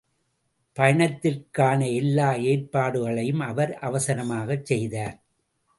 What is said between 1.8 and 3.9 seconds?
எல்லா ஏற்பாடுகளையும் அவர்